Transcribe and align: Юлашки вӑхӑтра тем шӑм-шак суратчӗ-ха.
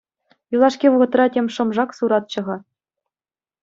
Юлашки 0.55 0.87
вӑхӑтра 0.91 1.25
тем 1.33 1.47
шӑм-шак 1.53 1.89
суратчӗ-ха. 1.97 2.57